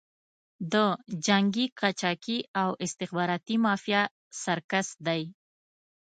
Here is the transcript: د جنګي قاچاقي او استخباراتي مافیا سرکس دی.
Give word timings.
د 0.73 0.75
جنګي 1.25 1.65
قاچاقي 1.79 2.39
او 2.61 2.69
استخباراتي 2.85 3.55
مافیا 3.65 4.01
سرکس 4.43 4.87
دی. 5.05 5.21